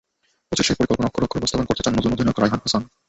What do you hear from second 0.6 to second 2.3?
সেই পরিকল্পনা অক্ষরে অক্ষরে বাস্তবায়ন করতে চান নতুন